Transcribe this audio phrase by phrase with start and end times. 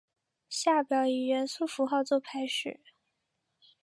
[0.49, 2.79] 下表以元素符号作排序。